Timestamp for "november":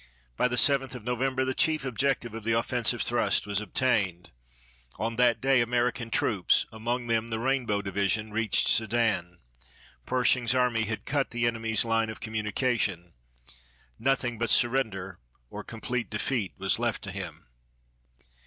1.05-1.45